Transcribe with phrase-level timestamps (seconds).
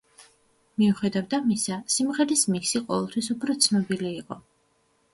[0.81, 4.45] მიუხედავად ამისა, სიმღერის მიქსი ყოველთვის უფრო ცნობილი იყო.